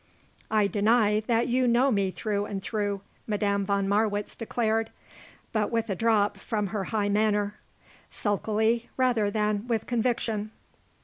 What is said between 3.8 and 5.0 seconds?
Marwitz declared,